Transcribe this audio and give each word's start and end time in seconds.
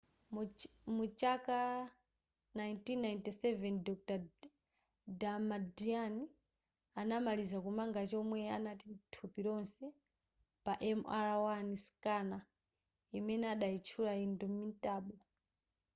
mu 0.95 1.05
chaka 1.19 1.59
1997 2.55 3.85
dr 3.87 4.19
damadian 5.21 6.15
anamaliza 6.99 7.57
kumanga 7.65 8.01
chomwe 8.11 8.39
amati 8.57 8.85
ndi 8.89 9.03
thupi 9.13 9.39
lonse 9.47 9.85
pa 10.63 10.73
mri 10.99 11.75
scanner 11.85 12.43
imene 13.17 13.45
adayitchula 13.53 14.11
indomitable 14.25 15.19